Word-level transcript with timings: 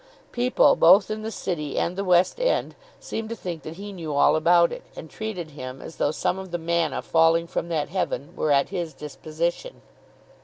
People, 0.31 0.75
both 0.75 1.11
in 1.11 1.21
the 1.21 1.29
City 1.29 1.77
and 1.77 1.95
the 1.95 2.03
West 2.03 2.39
End, 2.39 2.73
seemed 2.99 3.29
to 3.29 3.35
think 3.35 3.61
that 3.61 3.75
he 3.75 3.93
knew 3.93 4.15
all 4.15 4.35
about 4.35 4.71
it, 4.71 4.81
and 4.95 5.11
treated 5.11 5.51
him 5.51 5.79
as 5.79 5.97
though 5.97 6.09
some 6.09 6.39
of 6.39 6.49
the 6.49 6.57
manna 6.57 7.03
falling 7.03 7.45
from 7.45 7.69
that 7.69 7.89
heaven 7.89 8.35
were 8.35 8.51
at 8.51 8.69
his 8.69 8.95
disposition. 8.95 9.83